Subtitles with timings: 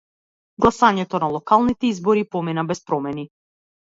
[0.63, 3.29] Гласањето на локалните избори помина без проблеми.